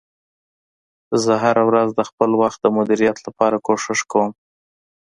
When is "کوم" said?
4.11-4.31